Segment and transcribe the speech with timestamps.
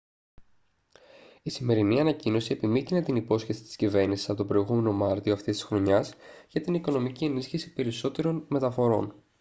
[1.41, 6.13] η σημερινή ανακοίνωση επιμύκηνε την υπόσχεση της κυβέρνησης από τον προηγούμενο μάρτιο αυτής της χρονιάς
[6.47, 9.15] για την οικονομική ενίσχυση περισσότερων μεταφορών